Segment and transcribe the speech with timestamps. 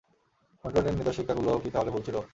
[0.63, 2.17] মনিটরের নির্দেশিকাগুলো কি তাহলে ভুল ছিল?